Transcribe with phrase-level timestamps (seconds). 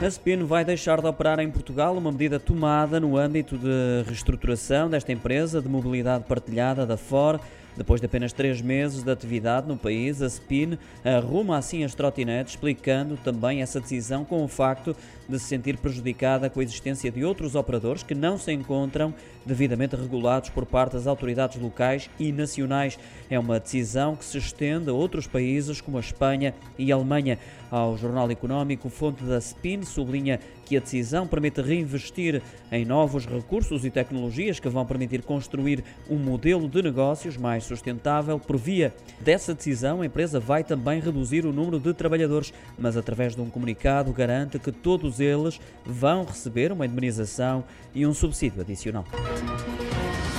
[0.00, 4.88] A Spin vai deixar de operar em Portugal, uma medida tomada no âmbito de reestruturação
[4.88, 7.40] desta empresa de mobilidade partilhada da FOR.
[7.76, 12.54] Depois de apenas três meses de atividade no país, a Spin arruma assim as trotinetes,
[12.54, 14.94] explicando também essa decisão com o facto
[15.28, 19.12] de se sentir prejudicada com a existência de outros operadores que não se encontram
[19.48, 22.98] devidamente regulados por parte das autoridades locais e nacionais.
[23.28, 27.38] É uma decisão que se estende a outros países como a Espanha e a Alemanha.
[27.70, 33.84] Ao Jornal Económico, fonte da Spin sublinha que a decisão permite reinvestir em novos recursos
[33.84, 38.38] e tecnologias que vão permitir construir um modelo de negócios mais sustentável.
[38.38, 43.34] Por via dessa decisão, a empresa vai também reduzir o número de trabalhadores, mas através
[43.34, 49.04] de um comunicado garante que todos eles vão receber uma indemnização e um subsídio adicional.
[49.40, 50.37] うん。